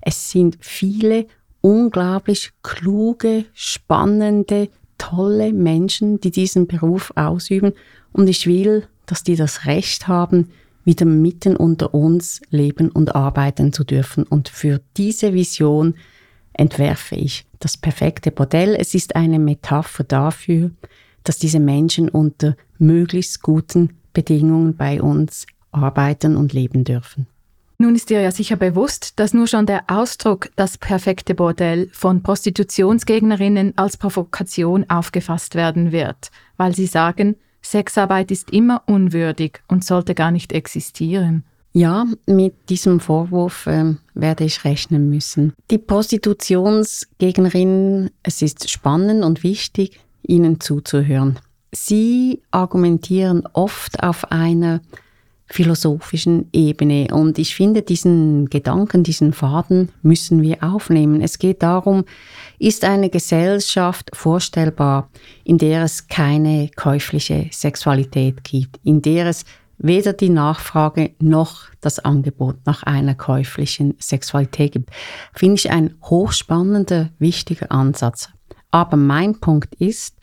es 0.00 0.30
sind 0.30 0.58
viele 0.60 1.26
unglaublich 1.60 2.52
kluge, 2.62 3.46
spannende, 3.54 4.68
tolle 4.98 5.52
Menschen, 5.52 6.20
die 6.20 6.30
diesen 6.30 6.66
Beruf 6.66 7.12
ausüben 7.16 7.72
und 8.12 8.28
ich 8.28 8.46
will, 8.46 8.86
dass 9.06 9.22
die 9.22 9.36
das 9.36 9.64
Recht 9.64 10.08
haben, 10.08 10.50
wieder 10.84 11.06
mitten 11.06 11.56
unter 11.56 11.94
uns 11.94 12.40
leben 12.50 12.90
und 12.90 13.14
arbeiten 13.14 13.72
zu 13.72 13.84
dürfen. 13.84 14.24
Und 14.24 14.48
für 14.48 14.80
diese 14.96 15.32
Vision 15.32 15.94
entwerfe 16.52 17.16
ich 17.16 17.46
das 17.60 17.76
perfekte 17.76 18.32
Modell. 18.36 18.74
Es 18.74 18.94
ist 18.94 19.14
eine 19.16 19.38
Metapher 19.38 20.04
dafür, 20.04 20.70
dass 21.24 21.38
diese 21.38 21.60
Menschen 21.60 22.08
unter 22.08 22.56
möglichst 22.78 23.42
guten 23.42 23.90
Bedingungen 24.12 24.76
bei 24.76 25.00
uns 25.00 25.46
arbeiten 25.70 26.36
und 26.36 26.52
leben 26.52 26.84
dürfen. 26.84 27.26
Nun 27.78 27.96
ist 27.96 28.10
dir 28.10 28.20
ja 28.20 28.30
sicher 28.30 28.54
bewusst, 28.54 29.18
dass 29.18 29.34
nur 29.34 29.48
schon 29.48 29.66
der 29.66 29.84
Ausdruck 29.88 30.50
das 30.54 30.78
perfekte 30.78 31.34
Bordell 31.34 31.88
von 31.92 32.22
Prostitutionsgegnerinnen 32.22 33.76
als 33.76 33.96
Provokation 33.96 34.88
aufgefasst 34.88 35.56
werden 35.56 35.90
wird, 35.90 36.30
weil 36.56 36.76
sie 36.76 36.86
sagen, 36.86 37.34
Sexarbeit 37.60 38.30
ist 38.30 38.50
immer 38.50 38.82
unwürdig 38.86 39.62
und 39.66 39.84
sollte 39.84 40.14
gar 40.14 40.30
nicht 40.30 40.52
existieren. 40.52 41.42
Ja, 41.72 42.06
mit 42.26 42.68
diesem 42.68 43.00
Vorwurf 43.00 43.66
äh, 43.66 43.94
werde 44.14 44.44
ich 44.44 44.64
rechnen 44.64 45.08
müssen. 45.08 45.54
Die 45.70 45.78
Prostitutionsgegnerinnen, 45.78 48.10
es 48.22 48.42
ist 48.42 48.70
spannend 48.70 49.24
und 49.24 49.42
wichtig, 49.42 49.98
ihnen 50.22 50.60
zuzuhören. 50.60 51.38
Sie 51.72 52.42
argumentieren 52.50 53.44
oft 53.52 54.02
auf 54.02 54.30
einer 54.30 54.80
philosophischen 55.46 56.48
Ebene 56.52 57.08
und 57.12 57.38
ich 57.38 57.54
finde 57.54 57.82
diesen 57.82 58.48
Gedanken, 58.48 59.02
diesen 59.02 59.32
Faden 59.32 59.90
müssen 60.02 60.42
wir 60.42 60.62
aufnehmen. 60.62 61.20
Es 61.20 61.38
geht 61.38 61.62
darum, 61.62 62.04
ist 62.58 62.84
eine 62.84 63.10
Gesellschaft 63.10 64.10
vorstellbar, 64.14 65.10
in 65.44 65.58
der 65.58 65.82
es 65.82 66.08
keine 66.08 66.70
käufliche 66.74 67.48
Sexualität 67.52 68.44
gibt, 68.44 68.80
in 68.82 69.02
der 69.02 69.26
es 69.26 69.44
weder 69.78 70.12
die 70.12 70.30
Nachfrage 70.30 71.10
noch 71.18 71.64
das 71.80 71.98
Angebot 71.98 72.56
nach 72.64 72.84
einer 72.84 73.14
käuflichen 73.14 73.94
Sexualität 73.98 74.72
gibt, 74.72 74.90
finde 75.34 75.56
ich 75.56 75.70
ein 75.70 75.94
hochspannender, 76.02 77.10
wichtiger 77.18 77.70
Ansatz. 77.72 78.30
Aber 78.72 78.96
mein 78.96 79.38
Punkt 79.38 79.74
ist, 79.76 80.16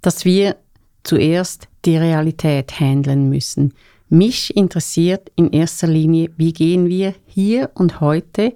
dass 0.00 0.24
wir 0.24 0.56
zuerst 1.02 1.68
die 1.84 1.98
Realität 1.98 2.80
handeln 2.80 3.28
müssen. 3.28 3.74
Mich 4.08 4.56
interessiert 4.56 5.30
in 5.36 5.50
erster 5.50 5.86
Linie, 5.86 6.30
wie 6.38 6.54
gehen 6.54 6.88
wir 6.88 7.14
hier 7.26 7.70
und 7.74 8.00
heute 8.00 8.54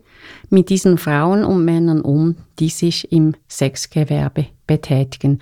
mit 0.48 0.70
diesen 0.70 0.96
Frauen 0.96 1.44
und 1.44 1.64
Männern 1.64 2.00
um, 2.00 2.36
die 2.58 2.70
sich 2.70 3.12
im 3.12 3.34
Sexgewerbe 3.48 4.46
betätigen. 4.66 5.40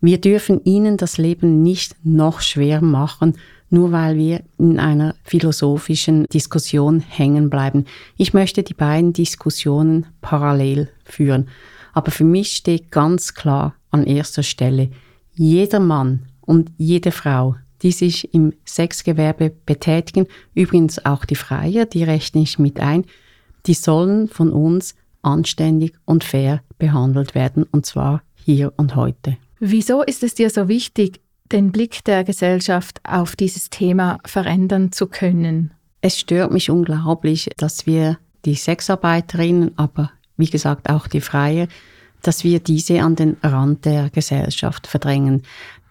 Wir 0.00 0.18
dürfen 0.18 0.64
ihnen 0.64 0.96
das 0.96 1.18
Leben 1.18 1.62
nicht 1.62 1.94
noch 2.04 2.40
schwer 2.40 2.80
machen, 2.80 3.34
nur 3.68 3.92
weil 3.92 4.16
wir 4.16 4.42
in 4.58 4.78
einer 4.78 5.14
philosophischen 5.24 6.24
Diskussion 6.32 7.00
hängen 7.00 7.50
bleiben. 7.50 7.84
Ich 8.16 8.32
möchte 8.32 8.62
die 8.62 8.74
beiden 8.74 9.12
Diskussionen 9.12 10.06
parallel 10.22 10.88
führen. 11.04 11.48
Aber 11.92 12.10
für 12.10 12.24
mich 12.24 12.52
steht 12.52 12.90
ganz 12.90 13.34
klar 13.34 13.74
an 13.90 14.04
erster 14.04 14.42
Stelle, 14.42 14.90
jeder 15.34 15.80
Mann 15.80 16.26
und 16.40 16.70
jede 16.76 17.12
Frau, 17.12 17.56
die 17.82 17.92
sich 17.92 18.34
im 18.34 18.52
Sexgewerbe 18.64 19.52
betätigen, 19.66 20.26
übrigens 20.54 21.04
auch 21.04 21.24
die 21.24 21.36
Freier, 21.36 21.86
die 21.86 22.04
rechne 22.04 22.42
ich 22.42 22.58
mit 22.58 22.78
ein, 22.80 23.04
die 23.66 23.74
sollen 23.74 24.28
von 24.28 24.50
uns 24.52 24.94
anständig 25.22 25.94
und 26.04 26.24
fair 26.24 26.62
behandelt 26.78 27.34
werden, 27.34 27.64
und 27.64 27.86
zwar 27.86 28.22
hier 28.44 28.72
und 28.76 28.96
heute. 28.96 29.36
Wieso 29.58 30.02
ist 30.02 30.22
es 30.22 30.34
dir 30.34 30.50
so 30.50 30.68
wichtig, 30.68 31.20
den 31.52 31.72
Blick 31.72 32.04
der 32.04 32.24
Gesellschaft 32.24 33.00
auf 33.04 33.36
dieses 33.36 33.70
Thema 33.70 34.18
verändern 34.24 34.92
zu 34.92 35.06
können? 35.06 35.72
Es 36.00 36.18
stört 36.18 36.52
mich 36.52 36.70
unglaublich, 36.70 37.50
dass 37.58 37.86
wir 37.86 38.18
die 38.46 38.54
Sexarbeiterinnen, 38.54 39.76
aber 39.76 40.10
wie 40.40 40.50
gesagt 40.50 40.88
auch 40.90 41.06
die 41.06 41.20
Freier, 41.20 41.68
dass 42.22 42.44
wir 42.44 42.60
diese 42.60 43.02
an 43.02 43.16
den 43.16 43.36
Rand 43.42 43.84
der 43.84 44.10
Gesellschaft 44.10 44.86
verdrängen. 44.86 45.42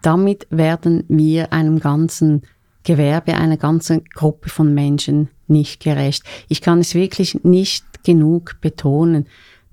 Damit 0.02 0.46
werden 0.50 1.04
wir 1.08 1.52
einem 1.52 1.80
ganzen 1.80 2.42
Gewerbe, 2.84 3.34
einer 3.34 3.56
ganzen 3.56 4.04
Gruppe 4.04 4.48
von 4.48 4.72
Menschen 4.72 5.28
nicht 5.48 5.82
gerecht. 5.82 6.24
Ich 6.48 6.60
kann 6.60 6.80
es 6.80 6.94
wirklich 6.94 7.42
nicht 7.42 7.84
genug 8.04 8.56
betonen. 8.60 9.26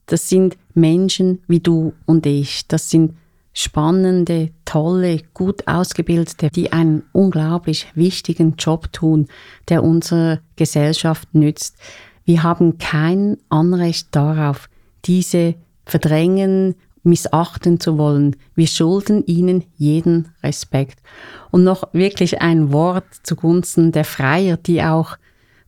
Das 0.08 0.30
sind 0.30 0.58
Menschen 0.74 1.40
wie 1.48 1.60
du 1.60 1.94
und 2.06 2.26
ich. 2.26 2.68
Das 2.68 2.90
sind 2.90 3.14
spannende, 3.54 4.52
tolle, 4.66 5.22
gut 5.34 5.68
ausgebildete, 5.68 6.50
die 6.50 6.72
einen 6.72 7.04
unglaublich 7.12 7.88
wichtigen 7.96 8.56
Job 8.58 8.94
tun, 8.94 9.28
der 9.70 9.84
unserer 9.84 10.40
Gesellschaft 10.56 11.34
nützt. 11.34 11.76
Wir 12.28 12.44
haben 12.44 12.78
kein 12.78 13.38
Anrecht 13.48 14.10
darauf, 14.12 14.68
diese 15.06 15.56
verdrängen, 15.86 16.76
missachten 17.02 17.80
zu 17.80 17.98
wollen. 17.98 18.36
Wir 18.54 18.68
schulden 18.68 19.26
ihnen 19.28 19.64
jeden 19.78 20.28
Respekt. 20.44 21.00
Und 21.52 21.64
noch 21.64 21.88
wirklich 21.94 22.42
ein 22.42 22.74
Wort 22.74 23.06
zugunsten 23.24 23.94
der 23.94 24.04
Freier, 24.04 24.58
die 24.58 24.84
auch 24.84 25.18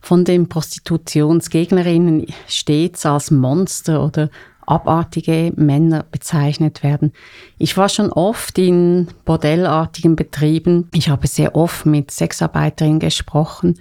von 0.02 0.26
den 0.26 0.50
Prostitutionsgegnerinnen 0.50 2.26
stets 2.46 3.06
als 3.06 3.30
Monster 3.30 4.04
oder 4.04 4.28
abartige 4.66 5.54
Männer 5.56 6.04
bezeichnet 6.10 6.82
werden. 6.82 7.14
Ich 7.56 7.78
war 7.78 7.88
schon 7.88 8.12
oft 8.12 8.58
in 8.58 9.08
bordellartigen 9.24 10.14
Betrieben. 10.14 10.90
Ich 10.92 11.08
habe 11.08 11.26
sehr 11.26 11.56
oft 11.56 11.86
mit 11.86 12.10
Sexarbeiterinnen 12.10 13.00
gesprochen 13.00 13.76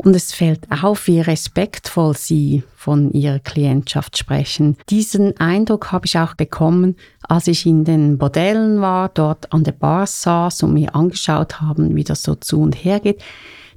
und 0.00 0.16
es 0.16 0.32
fällt 0.32 0.66
auf, 0.82 1.06
wie 1.06 1.20
respektvoll 1.20 2.16
sie 2.16 2.62
von 2.74 3.12
ihrer 3.12 3.38
Klientschaft 3.38 4.16
sprechen. 4.16 4.76
Diesen 4.88 5.38
Eindruck 5.38 5.92
habe 5.92 6.06
ich 6.06 6.18
auch 6.18 6.34
bekommen, 6.34 6.96
als 7.22 7.46
ich 7.46 7.66
in 7.66 7.84
den 7.84 8.18
Bordellen 8.18 8.80
war, 8.80 9.10
dort 9.10 9.52
an 9.52 9.64
der 9.64 9.72
Bar 9.72 10.06
saß 10.06 10.62
und 10.62 10.74
mir 10.74 10.94
angeschaut 10.94 11.60
haben, 11.60 11.94
wie 11.94 12.04
das 12.04 12.22
so 12.22 12.34
zu 12.34 12.60
und 12.60 12.74
her 12.74 13.00
geht. 13.00 13.22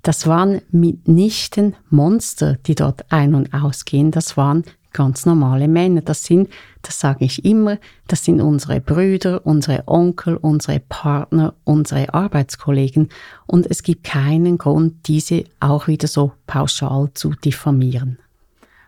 Das 0.01 0.27
waren 0.27 0.62
mitnichten 0.72 1.75
Monster, 1.89 2.58
die 2.65 2.75
dort 2.75 3.12
ein- 3.12 3.36
und 3.36 3.53
ausgehen. 3.53 4.12
Das 4.12 4.36
waren 4.36 4.63
ganz 4.93 5.25
normale 5.25 5.67
Männer. 5.67 6.01
Das 6.01 6.23
sind, 6.23 6.50
das 6.81 7.00
sage 7.00 7.25
ich 7.25 7.43
immer, 7.43 7.77
das 8.07 8.23
sind 8.23 8.41
unsere 8.41 8.79
Brüder, 8.79 9.45
unsere 9.45 9.83
Onkel, 9.88 10.38
unsere 10.38 10.79
Partner, 10.79 11.53
unsere 11.63 12.13
Arbeitskollegen. 12.13 13.09
Und 13.47 13.69
es 13.69 13.83
gibt 13.83 14.03
keinen 14.03 14.57
Grund, 14.57 15.07
diese 15.07 15.43
auch 15.59 15.88
wieder 15.88 16.07
so 16.07 16.31
pauschal 16.47 17.09
zu 17.13 17.31
diffamieren. 17.31 18.19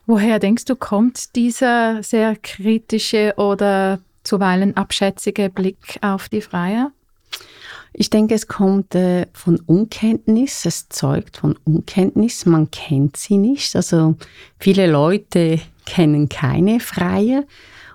Woher 0.06 0.40
denkst 0.40 0.66
du, 0.66 0.76
kommt 0.76 1.36
dieser 1.36 2.04
sehr 2.04 2.36
kritische 2.36 3.34
oder 3.38 4.00
zuweilen 4.24 4.78
abschätzige 4.78 5.50
Blick 5.50 5.98
auf 6.02 6.30
die 6.30 6.42
Freier? 6.42 6.92
Ich 7.98 8.10
denke, 8.10 8.36
es 8.36 8.48
kommt 8.48 8.94
äh, 8.94 9.26
von 9.32 9.58
Unkenntnis, 9.66 10.66
es 10.66 10.90
zeugt 10.90 11.38
von 11.38 11.58
Unkenntnis, 11.64 12.46
man 12.46 12.70
kennt 12.70 13.16
sie 13.16 13.38
nicht. 13.38 13.74
Also 13.76 14.16
viele 14.60 14.86
Leute 14.92 15.62
kennen 15.86 16.30
keine 16.30 16.80
Freier 16.80 17.44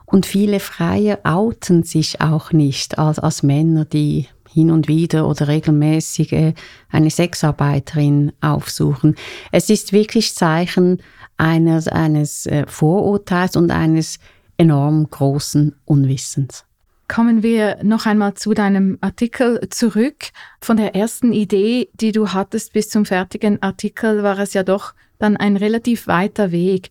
und 0.06 0.26
viele 0.26 0.60
Freier 0.60 1.20
outen 1.24 1.82
sich 1.82 2.20
auch 2.20 2.52
nicht 2.52 2.98
als, 2.98 3.18
als 3.18 3.42
Männer, 3.42 3.84
die 3.84 4.26
hin 4.52 4.70
und 4.70 4.88
wieder 4.88 5.28
oder 5.28 5.48
regelmäßig 5.48 6.32
äh, 6.32 6.54
eine 6.90 7.10
Sexarbeiterin 7.10 8.32
aufsuchen. 8.40 9.14
Es 9.52 9.70
ist 9.70 9.92
wirklich 9.92 10.34
Zeichen 10.34 11.00
eines, 11.36 11.86
eines 11.88 12.46
äh, 12.46 12.66
Vorurteils 12.66 13.56
und 13.56 13.70
eines 13.70 14.18
enorm 14.56 15.08
großen 15.08 15.76
Unwissens. 15.84 16.64
Kommen 17.08 17.42
wir 17.42 17.78
noch 17.82 18.06
einmal 18.06 18.34
zu 18.34 18.54
deinem 18.54 18.98
Artikel 19.00 19.60
zurück. 19.70 20.26
Von 20.60 20.76
der 20.76 20.94
ersten 20.94 21.32
Idee, 21.32 21.88
die 21.94 22.12
du 22.12 22.28
hattest, 22.28 22.72
bis 22.72 22.88
zum 22.88 23.04
fertigen 23.04 23.60
Artikel 23.62 24.22
war 24.22 24.38
es 24.38 24.54
ja 24.54 24.62
doch 24.62 24.94
dann 25.18 25.36
ein 25.36 25.56
relativ 25.56 26.06
weiter 26.06 26.52
Weg. 26.52 26.90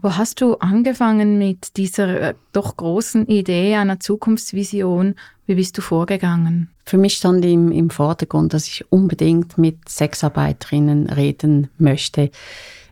Wo 0.00 0.16
hast 0.16 0.40
du 0.40 0.54
angefangen 0.54 1.38
mit 1.38 1.76
dieser 1.76 2.20
äh, 2.20 2.34
doch 2.52 2.76
großen 2.76 3.26
Idee 3.26 3.74
einer 3.74 3.98
Zukunftsvision? 3.98 5.16
Wie 5.46 5.54
bist 5.56 5.76
du 5.76 5.82
vorgegangen? 5.82 6.70
Für 6.84 6.98
mich 6.98 7.14
stand 7.14 7.44
im, 7.44 7.72
im 7.72 7.90
Vordergrund, 7.90 8.54
dass 8.54 8.68
ich 8.68 8.84
unbedingt 8.92 9.58
mit 9.58 9.88
Sexarbeiterinnen 9.88 11.08
reden 11.08 11.68
möchte. 11.78 12.30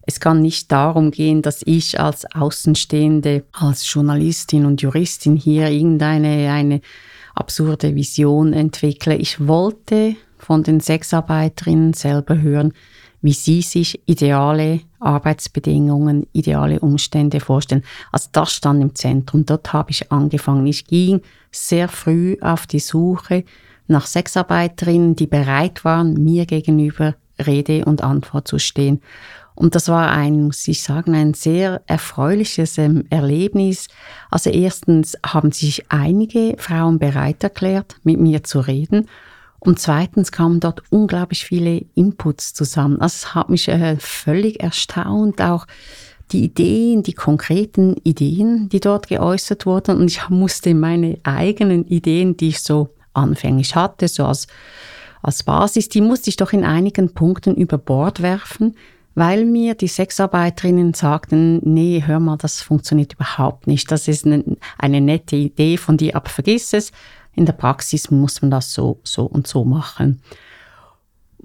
Es 0.02 0.20
kann 0.20 0.40
nicht 0.40 0.72
darum 0.72 1.10
gehen, 1.10 1.42
dass 1.42 1.62
ich 1.64 2.00
als 2.00 2.24
Außenstehende, 2.34 3.44
als 3.52 3.92
Journalistin 3.92 4.66
und 4.66 4.82
Juristin 4.82 5.36
hier 5.36 5.68
irgendeine 5.68 6.50
eine 6.50 6.80
absurde 7.34 7.94
Vision 7.94 8.52
entwickle. 8.52 9.16
Ich 9.16 9.46
wollte 9.46 10.16
von 10.38 10.62
den 10.62 10.80
Sexarbeiterinnen 10.80 11.92
selber 11.92 12.40
hören, 12.40 12.72
wie 13.22 13.32
sie 13.32 13.62
sich 13.62 14.00
ideale 14.06 14.80
Arbeitsbedingungen, 15.00 16.26
ideale 16.32 16.80
Umstände 16.80 17.40
vorstellen. 17.40 17.82
Also 18.12 18.28
das 18.32 18.52
stand 18.52 18.82
im 18.82 18.94
Zentrum. 18.94 19.46
Dort 19.46 19.72
habe 19.72 19.90
ich 19.90 20.10
angefangen. 20.12 20.66
Ich 20.66 20.86
ging 20.86 21.20
sehr 21.50 21.88
früh 21.88 22.36
auf 22.40 22.66
die 22.66 22.80
Suche 22.80 23.44
nach 23.88 24.06
Sexarbeiterinnen, 24.06 25.16
die 25.16 25.26
bereit 25.26 25.84
waren, 25.84 26.14
mir 26.14 26.46
gegenüber 26.46 27.14
Rede 27.44 27.84
und 27.84 28.02
Antwort 28.02 28.48
zu 28.48 28.58
stehen. 28.58 29.00
Und 29.54 29.74
das 29.74 29.88
war 29.88 30.10
ein, 30.10 30.44
muss 30.44 30.68
ich 30.68 30.82
sagen, 30.82 31.14
ein 31.14 31.32
sehr 31.32 31.80
erfreuliches 31.86 32.76
ähm, 32.76 33.04
Erlebnis. 33.08 33.88
Also 34.30 34.50
erstens 34.50 35.16
haben 35.24 35.50
sich 35.50 35.90
einige 35.90 36.56
Frauen 36.58 36.98
bereit 36.98 37.42
erklärt, 37.42 37.96
mit 38.04 38.20
mir 38.20 38.44
zu 38.44 38.60
reden. 38.60 39.08
Und 39.58 39.78
zweitens 39.78 40.32
kamen 40.32 40.60
dort 40.60 40.82
unglaublich 40.90 41.44
viele 41.44 41.84
Inputs 41.94 42.54
zusammen. 42.54 43.00
Also 43.00 43.14
es 43.14 43.34
hat 43.34 43.48
mich 43.48 43.68
äh, 43.68 43.96
völlig 43.98 44.62
erstaunt, 44.62 45.40
auch 45.40 45.66
die 46.32 46.44
Ideen, 46.44 47.02
die 47.02 47.12
konkreten 47.12 47.96
Ideen, 48.02 48.68
die 48.68 48.80
dort 48.80 49.08
geäußert 49.08 49.66
wurden. 49.66 49.98
Und 49.98 50.06
ich 50.08 50.28
musste 50.28 50.74
meine 50.74 51.18
eigenen 51.22 51.86
Ideen, 51.86 52.36
die 52.36 52.48
ich 52.48 52.60
so 52.60 52.90
anfänglich 53.12 53.74
hatte, 53.74 54.08
so 54.08 54.24
als, 54.24 54.46
als 55.22 55.42
Basis, 55.42 55.88
die 55.88 56.00
musste 56.00 56.30
ich 56.30 56.36
doch 56.36 56.52
in 56.52 56.64
einigen 56.64 57.14
Punkten 57.14 57.54
über 57.54 57.78
Bord 57.78 58.22
werfen, 58.22 58.76
weil 59.14 59.46
mir 59.46 59.74
die 59.74 59.88
Sexarbeiterinnen 59.88 60.92
sagten, 60.92 61.60
nee, 61.64 62.02
hör 62.04 62.20
mal, 62.20 62.36
das 62.36 62.60
funktioniert 62.60 63.14
überhaupt 63.14 63.66
nicht. 63.66 63.90
Das 63.90 64.08
ist 64.08 64.26
eine, 64.26 64.44
eine 64.78 65.00
nette 65.00 65.36
Idee 65.36 65.78
von 65.78 65.96
dir, 65.96 66.16
aber 66.16 66.28
vergiss 66.28 66.74
es 66.74 66.92
in 67.36 67.46
der 67.46 67.52
Praxis 67.52 68.10
muss 68.10 68.42
man 68.42 68.50
das 68.50 68.72
so, 68.72 68.98
so 69.04 69.24
und 69.24 69.46
so 69.46 69.64
machen. 69.64 70.20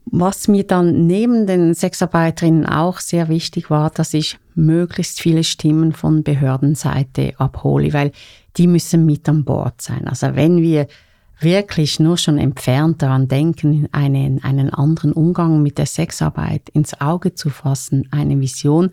Was 0.06 0.48
mir 0.48 0.66
dann 0.66 1.06
neben 1.06 1.46
den 1.46 1.74
Sexarbeiterinnen 1.74 2.66
auch 2.66 3.00
sehr 3.00 3.30
wichtig 3.30 3.70
war, 3.70 3.92
dass 3.92 4.14
ich 4.14 4.40
möglichst 4.56 5.22
viele 5.22 5.44
Stimmen 5.44 5.94
von 5.94 6.24
Behördenseite 6.24 7.34
abhole, 7.38 7.94
weil 7.94 8.12
die 8.58 8.68
müssen 8.68 9.06
mit 9.06 9.30
an 9.30 9.44
Bord 9.44 9.82
sein. 9.82 10.08
Also 10.08 10.36
wenn 10.36 10.62
wir 10.62 10.88
wirklich 11.40 12.00
nur 12.00 12.18
schon 12.18 12.38
entfernt 12.38 13.02
daran 13.02 13.28
denken, 13.28 13.88
einen, 13.92 14.44
einen 14.44 14.72
anderen 14.72 15.12
Umgang 15.12 15.62
mit 15.62 15.78
der 15.78 15.86
Sexarbeit 15.86 16.70
ins 16.70 17.00
Auge 17.00 17.36
zu 17.36 17.50
fassen, 17.50 18.08
eine 18.12 18.40
Vision, 18.40 18.92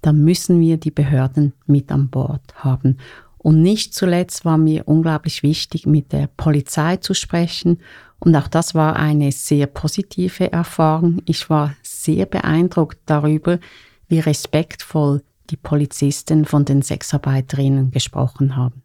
dann 0.00 0.24
müssen 0.24 0.60
wir 0.60 0.76
die 0.78 0.90
Behörden 0.90 1.52
mit 1.66 1.92
an 1.92 2.08
Bord 2.08 2.42
haben. 2.56 2.98
Und 3.42 3.60
nicht 3.60 3.92
zuletzt 3.92 4.44
war 4.44 4.56
mir 4.56 4.86
unglaublich 4.86 5.42
wichtig, 5.42 5.84
mit 5.84 6.12
der 6.12 6.28
Polizei 6.28 6.98
zu 6.98 7.12
sprechen. 7.12 7.80
Und 8.20 8.36
auch 8.36 8.46
das 8.46 8.74
war 8.74 8.94
eine 8.94 9.32
sehr 9.32 9.66
positive 9.66 10.52
Erfahrung. 10.52 11.22
Ich 11.26 11.50
war 11.50 11.74
sehr 11.82 12.26
beeindruckt 12.26 13.00
darüber, 13.06 13.58
wie 14.06 14.20
respektvoll 14.20 15.22
die 15.50 15.56
Polizisten 15.56 16.44
von 16.44 16.64
den 16.64 16.82
Sexarbeiterinnen 16.82 17.90
gesprochen 17.90 18.54
haben. 18.54 18.82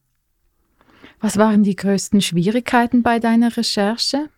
Was 1.20 1.38
waren 1.38 1.64
die 1.64 1.76
größten 1.76 2.22
Schwierigkeiten 2.22 3.04
bei 3.04 3.20
deiner 3.20 3.56
Recherche? 3.56 4.30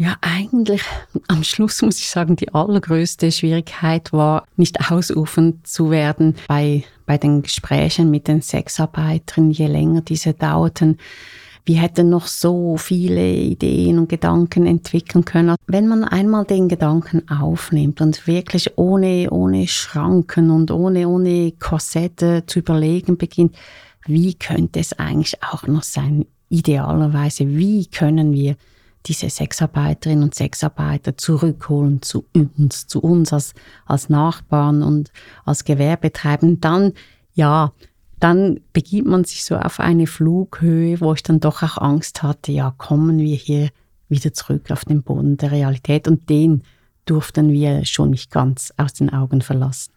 Ja, 0.00 0.14
eigentlich 0.20 0.82
am 1.26 1.42
Schluss 1.42 1.82
muss 1.82 1.98
ich 1.98 2.08
sagen, 2.08 2.36
die 2.36 2.54
allergrößte 2.54 3.32
Schwierigkeit 3.32 4.12
war, 4.12 4.46
nicht 4.56 4.92
ausufern 4.92 5.58
zu 5.64 5.90
werden 5.90 6.36
bei, 6.46 6.84
bei 7.04 7.18
den 7.18 7.42
Gesprächen 7.42 8.08
mit 8.08 8.28
den 8.28 8.40
Sexarbeitern, 8.40 9.50
je 9.50 9.66
länger 9.66 10.02
diese 10.02 10.34
dauerten. 10.34 10.98
Wir 11.64 11.80
hätten 11.82 12.10
noch 12.10 12.28
so 12.28 12.76
viele 12.76 13.28
Ideen 13.28 13.98
und 13.98 14.08
Gedanken 14.08 14.66
entwickeln 14.66 15.24
können. 15.24 15.56
Wenn 15.66 15.88
man 15.88 16.04
einmal 16.04 16.44
den 16.44 16.68
Gedanken 16.68 17.28
aufnimmt 17.28 18.00
und 18.00 18.28
wirklich 18.28 18.78
ohne, 18.78 19.28
ohne 19.32 19.66
Schranken 19.66 20.52
und 20.52 20.70
ohne, 20.70 21.08
ohne 21.08 21.52
Korsette 21.58 22.44
zu 22.46 22.60
überlegen 22.60 23.18
beginnt, 23.18 23.56
wie 24.06 24.34
könnte 24.34 24.78
es 24.78 24.92
eigentlich 24.92 25.42
auch 25.42 25.66
noch 25.66 25.82
sein, 25.82 26.24
idealerweise, 26.50 27.48
wie 27.48 27.86
können 27.86 28.32
wir 28.32 28.54
diese 29.08 29.30
Sexarbeiterinnen 29.30 30.24
und 30.24 30.34
Sexarbeiter 30.34 31.16
zurückholen 31.16 32.02
zu 32.02 32.26
uns, 32.34 32.86
zu 32.86 33.00
uns 33.00 33.32
als, 33.32 33.54
als 33.86 34.08
Nachbarn 34.08 34.82
und 34.82 35.10
als 35.44 35.64
Gewerbetreibenden, 35.64 36.60
dann, 36.60 36.92
ja, 37.34 37.72
dann 38.20 38.60
begibt 38.72 39.08
man 39.08 39.24
sich 39.24 39.44
so 39.44 39.56
auf 39.56 39.80
eine 39.80 40.06
Flughöhe, 40.06 41.00
wo 41.00 41.14
ich 41.14 41.22
dann 41.22 41.40
doch 41.40 41.62
auch 41.62 41.78
Angst 41.78 42.22
hatte, 42.22 42.52
ja, 42.52 42.74
kommen 42.76 43.18
wir 43.18 43.36
hier 43.36 43.70
wieder 44.08 44.32
zurück 44.32 44.70
auf 44.70 44.84
den 44.84 45.02
Boden 45.02 45.36
der 45.36 45.52
Realität 45.52 46.08
und 46.08 46.28
den 46.28 46.62
durften 47.04 47.52
wir 47.52 47.84
schon 47.84 48.10
nicht 48.10 48.30
ganz 48.30 48.72
aus 48.76 48.92
den 48.92 49.10
Augen 49.10 49.40
verlassen. 49.40 49.92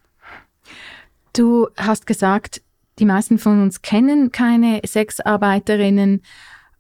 Du 1.34 1.68
hast 1.78 2.08
gesagt, 2.08 2.62
die 3.00 3.06
meisten 3.06 3.38
von 3.38 3.62
uns 3.62 3.82
kennen 3.82 4.32
keine 4.32 4.82
Sexarbeiterinnen. 4.86 6.22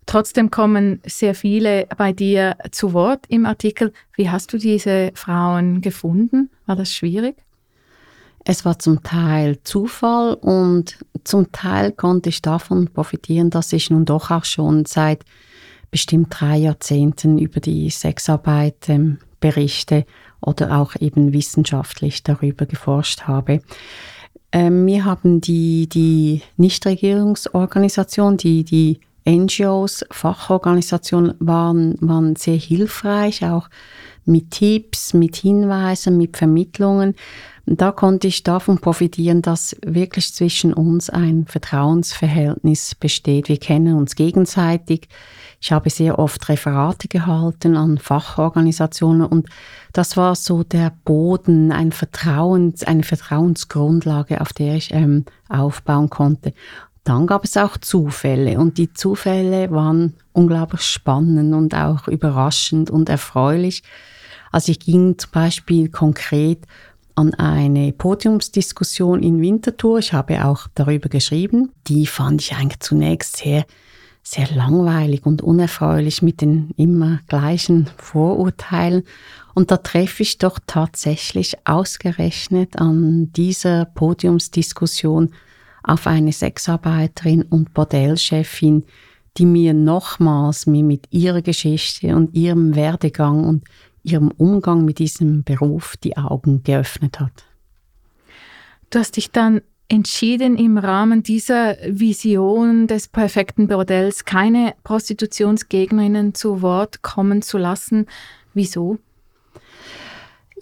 Trotzdem 0.06 0.52
kommen 0.52 1.00
sehr 1.06 1.36
viele 1.36 1.88
bei 1.98 2.12
dir 2.12 2.58
zu 2.72 2.94
Wort 2.94 3.26
im 3.30 3.46
Artikel. 3.46 3.94
Wie 4.16 4.30
hast 4.30 4.52
du 4.52 4.58
diese 4.58 5.12
Frauen 5.14 5.82
gefunden? 5.82 6.50
War 6.66 6.76
das 6.76 6.94
schwierig? 6.94 7.36
Es 8.44 8.66
war 8.66 8.80
zum 8.80 9.04
Teil 9.04 9.60
Zufall 9.64 10.34
und 10.34 10.98
zum 11.24 11.52
Teil 11.52 11.92
konnte 11.92 12.30
ich 12.30 12.42
davon 12.42 12.88
profitieren, 12.88 13.52
dass 13.52 13.72
ich 13.72 13.92
nun 13.92 14.06
doch 14.06 14.32
auch 14.32 14.46
schon 14.46 14.86
seit 14.86 15.24
bestimmt 15.92 16.28
drei 16.32 16.58
Jahrzehnten 16.58 17.38
über 17.38 17.60
die 17.60 17.90
Sexarbeit 17.90 18.90
ähm, 18.90 19.20
berichte 19.40 20.06
oder 20.40 20.80
auch 20.80 20.96
eben 21.00 21.34
wissenschaftlich 21.34 22.24
darüber 22.24 22.66
geforscht 22.66 23.24
habe. 23.24 23.62
Ähm, 24.52 24.86
mir 24.86 25.06
haben 25.06 25.42
die, 25.42 25.88
die 25.88 26.42
Nichtregierungsorganisationen, 26.58 28.38
die, 28.38 28.64
die 28.64 29.00
NGOs, 29.26 30.06
Fachorganisationen 30.10 31.36
waren, 31.40 31.96
waren 32.00 32.36
sehr 32.36 32.58
hilfreich, 32.58 33.46
auch 33.46 33.70
mit 34.26 34.52
Tipps, 34.52 35.14
mit 35.14 35.36
Hinweisen, 35.36 36.18
mit 36.18 36.38
Vermittlungen. 36.38 37.16
Da 37.66 37.92
konnte 37.92 38.28
ich 38.28 38.44
davon 38.44 38.80
profitieren, 38.80 39.42
dass 39.42 39.76
wirklich 39.86 40.34
zwischen 40.34 40.74
uns 40.74 41.10
ein 41.10 41.46
Vertrauensverhältnis 41.48 42.96
besteht. 42.96 43.50
Wir 43.50 43.58
kennen 43.58 43.96
uns 43.96 44.16
gegenseitig. 44.16 45.08
Ich 45.62 45.72
habe 45.72 45.92
sehr 45.92 46.18
oft 46.18 46.50
Referate 46.50 47.08
gehalten 47.08 47.78
an 47.78 48.00
Fachorganisationen 48.00 49.28
und 49.28 49.48
das 49.94 50.18
war 50.18 50.36
so 50.36 50.64
der 50.64 50.92
Boden, 51.06 51.72
ein 51.72 51.92
Vertrauens, 51.92 52.84
eine 52.84 53.04
Vertrauensgrundlage, 53.04 54.42
auf 54.42 54.54
der 54.54 54.76
ich 54.76 54.92
ähm, 54.92 55.26
aufbauen 55.48 56.10
konnte. 56.10 56.54
Dann 57.04 57.26
gab 57.26 57.46
es 57.46 57.58
auch 57.58 57.78
Zufälle 57.78 58.60
und 58.60 58.78
die 58.78 58.94
Zufälle 58.94 59.72
waren 59.72 60.14
unglaublich 60.34 60.82
spannend 60.82 61.54
und 61.54 61.74
auch 61.74 62.08
überraschend 62.08 62.92
und 62.92 63.10
erfreulich. 63.10 63.82
Also 64.52 64.72
ich 64.72 64.80
ging 64.80 65.18
zum 65.18 65.32
Beispiel 65.32 65.90
konkret 65.90 66.68
an 67.16 67.34
eine 67.34 67.92
Podiumsdiskussion 67.92 69.24
in 69.24 69.42
Winterthur. 69.42 70.00
Ich 70.00 70.14
habe 70.14 70.46
auch 70.46 70.68
darüber 70.76 71.10
geschrieben. 71.10 71.72
Die 71.88 72.06
fand 72.06 72.42
ich 72.42 72.54
eigentlich 72.54 72.80
zunächst 72.82 73.38
sehr, 73.38 73.66
sehr 74.24 74.48
langweilig 74.50 75.26
und 75.26 75.42
unerfreulich 75.42 76.22
mit 76.22 76.42
den 76.42 76.72
immer 76.78 77.20
gleichen 77.28 77.90
Vorurteilen. 77.98 79.04
Und 79.54 79.72
da 79.72 79.78
treffe 79.78 80.24
ich 80.24 80.38
doch 80.38 80.60
tatsächlich 80.68 81.58
ausgerechnet 81.66 82.78
an 82.78 83.32
dieser 83.34 83.86
Podiumsdiskussion 83.86 85.34
auf 85.84 86.08
eine 86.08 86.32
Sexarbeiterin 86.32 87.44
und 87.44 87.74
Bordellchefin, 87.74 88.84
die 89.38 89.46
mir 89.46 89.74
nochmals 89.74 90.68
mir 90.68 90.84
mit 90.84 91.08
ihrer 91.12 91.42
Geschichte 91.42 92.16
und 92.16 92.36
ihrem 92.36 92.76
Werdegang 92.76 93.46
und 93.46 93.64
ihrem 94.04 94.30
Umgang 94.32 94.84
mit 94.86 95.00
diesem 95.00 95.44
Beruf 95.44 95.96
die 95.98 96.18
Augen 96.18 96.64
geöffnet 96.64 97.20
hat. 97.20 97.46
Du 98.90 99.00
hast 99.00 99.16
dich 99.16 99.32
dann 99.32 99.62
entschieden, 99.88 100.58
im 100.58 100.78
Rahmen 100.78 101.24
dieser 101.24 101.78
Vision 101.86 102.88
des 102.88 103.08
perfekten 103.08 103.68
Bordells 103.68 104.26
keine 104.26 104.74
Prostitutionsgegnerinnen 104.84 106.34
zu 106.34 106.62
Wort 106.62 107.02
kommen 107.02 107.42
zu 107.42 107.58
lassen. 107.58 108.08
Wieso? 108.54 109.00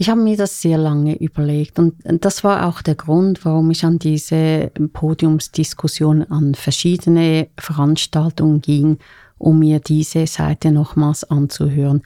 Ich 0.02 0.10
habe 0.10 0.22
mir 0.22 0.38
das 0.38 0.62
sehr 0.62 0.78
lange 0.78 1.18
überlegt 1.18 1.78
und 1.78 1.94
das 2.06 2.46
war 2.46 2.68
auch 2.68 2.82
der 2.82 2.96
Grund, 2.96 3.44
warum 3.44 3.70
ich 3.70 3.84
an 3.84 4.00
diese 4.00 4.72
Podiumsdiskussion 4.94 6.24
an 6.24 6.56
verschiedene 6.56 7.50
Veranstaltungen 7.58 8.62
ging, 8.62 8.98
um 9.38 9.60
mir 9.60 9.82
diese 9.82 10.26
Seite 10.26 10.72
nochmals 10.72 11.26
anzuhören. 11.26 12.04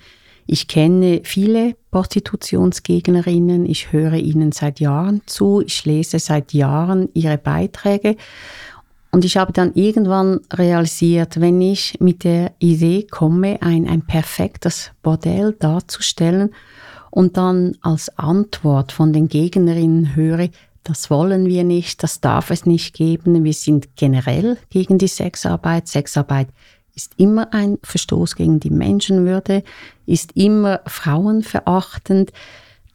Ich 0.47 0.67
kenne 0.67 1.21
viele 1.23 1.75
Prostitutionsgegnerinnen, 1.91 3.67
ich 3.67 3.91
höre 3.91 4.13
ihnen 4.13 4.53
seit 4.53 4.79
Jahren 4.79 5.21
zu, 5.27 5.61
ich 5.63 5.85
lese 5.85 6.17
seit 6.17 6.51
Jahren 6.51 7.09
ihre 7.13 7.37
Beiträge 7.37 8.15
und 9.11 9.23
ich 9.23 9.37
habe 9.37 9.53
dann 9.53 9.71
irgendwann 9.75 10.39
realisiert, 10.51 11.39
wenn 11.39 11.61
ich 11.61 11.99
mit 11.99 12.23
der 12.23 12.53
Idee 12.57 13.03
komme, 13.03 13.61
ein, 13.61 13.87
ein 13.87 14.01
perfektes 14.01 14.89
Bordell 15.03 15.55
darzustellen 15.59 16.49
und 17.13 17.37
dann 17.37 17.77
als 17.81 18.17
Antwort 18.17 18.91
von 18.91 19.13
den 19.13 19.27
Gegnerinnen 19.27 20.15
höre, 20.15 20.49
das 20.83 21.11
wollen 21.11 21.45
wir 21.45 21.63
nicht, 21.63 22.01
das 22.01 22.21
darf 22.21 22.49
es 22.49 22.65
nicht 22.65 22.95
geben, 22.95 23.43
wir 23.43 23.53
sind 23.53 23.95
generell 23.95 24.57
gegen 24.71 24.97
die 24.97 25.07
Sexarbeit, 25.07 25.87
Sexarbeit 25.87 26.47
ist 26.95 27.13
immer 27.17 27.53
ein 27.53 27.77
Verstoß 27.83 28.35
gegen 28.35 28.59
die 28.59 28.71
Menschenwürde, 28.71 29.61
ist 30.07 30.31
immer 30.35 30.81
frauenverachtend. 30.87 32.31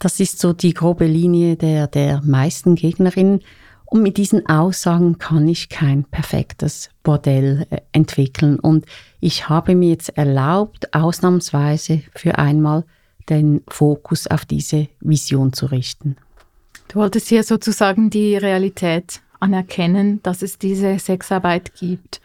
Das 0.00 0.18
ist 0.18 0.40
so 0.40 0.52
die 0.52 0.74
grobe 0.74 1.06
Linie 1.06 1.54
der, 1.54 1.86
der 1.86 2.20
meisten 2.24 2.74
Gegnerinnen. 2.74 3.40
Und 3.86 4.02
mit 4.02 4.16
diesen 4.16 4.46
Aussagen 4.46 5.18
kann 5.18 5.46
ich 5.46 5.68
kein 5.68 6.02
perfektes 6.04 6.90
Bordell 7.04 7.66
äh, 7.70 7.78
entwickeln. 7.92 8.58
Und 8.58 8.84
ich 9.20 9.48
habe 9.48 9.76
mir 9.76 9.90
jetzt 9.90 10.16
erlaubt, 10.16 10.92
ausnahmsweise 10.94 12.02
für 12.14 12.38
einmal 12.38 12.84
den 13.28 13.62
Fokus 13.68 14.26
auf 14.26 14.44
diese 14.44 14.88
Vision 15.00 15.52
zu 15.52 15.66
richten. 15.66 16.16
Du 16.88 17.00
wolltest 17.00 17.28
hier 17.28 17.42
sozusagen 17.42 18.10
die 18.10 18.36
Realität 18.36 19.20
anerkennen, 19.40 20.20
dass 20.22 20.42
es 20.42 20.58
diese 20.58 20.98
Sexarbeit 20.98 21.74
gibt 21.74 22.20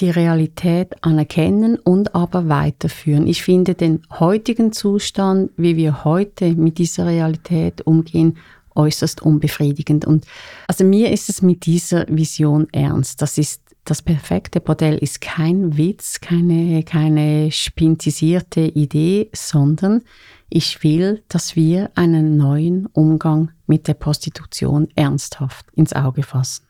die 0.00 0.10
Realität 0.10 0.92
anerkennen 1.02 1.76
und 1.76 2.14
aber 2.14 2.48
weiterführen. 2.48 3.26
Ich 3.26 3.42
finde 3.42 3.74
den 3.74 4.02
heutigen 4.10 4.72
Zustand, 4.72 5.52
wie 5.56 5.76
wir 5.76 6.04
heute 6.04 6.54
mit 6.54 6.78
dieser 6.78 7.06
Realität 7.06 7.82
umgehen, 7.86 8.36
äußerst 8.74 9.22
unbefriedigend. 9.22 10.04
Und 10.04 10.26
also 10.66 10.84
mir 10.84 11.12
ist 11.12 11.28
es 11.28 11.42
mit 11.42 11.64
dieser 11.66 12.06
Vision 12.08 12.66
ernst. 12.72 13.22
Das 13.22 13.38
ist 13.38 13.62
das 13.84 14.02
perfekte 14.02 14.60
Bordell 14.60 14.96
ist 14.96 15.20
kein 15.20 15.76
Witz, 15.76 16.20
keine, 16.20 16.82
keine 16.84 17.50
spintisierte 17.52 18.62
Idee, 18.62 19.30
sondern 19.34 20.02
ich 20.48 20.82
will, 20.82 21.22
dass 21.28 21.56
wir 21.56 21.90
einen 21.94 22.36
neuen 22.36 22.86
Umgang 22.86 23.50
mit 23.66 23.88
der 23.88 23.94
Prostitution 23.94 24.88
ernsthaft 24.94 25.66
ins 25.72 25.92
Auge 25.92 26.22
fassen. 26.22 26.66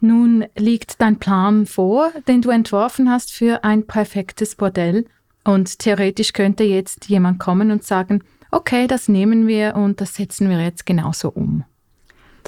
Nun 0.00 0.44
liegt 0.56 1.00
dein 1.00 1.18
Plan 1.18 1.66
vor, 1.66 2.12
den 2.28 2.42
du 2.42 2.50
entworfen 2.50 3.10
hast 3.10 3.32
für 3.32 3.64
ein 3.64 3.86
perfektes 3.86 4.54
Bordell. 4.54 5.06
Und 5.44 5.78
theoretisch 5.78 6.32
könnte 6.32 6.64
jetzt 6.64 7.08
jemand 7.08 7.40
kommen 7.40 7.70
und 7.70 7.82
sagen, 7.82 8.22
okay, 8.50 8.86
das 8.86 9.08
nehmen 9.08 9.46
wir 9.46 9.74
und 9.74 10.00
das 10.00 10.14
setzen 10.14 10.48
wir 10.50 10.60
jetzt 10.62 10.86
genauso 10.86 11.30
um. 11.30 11.64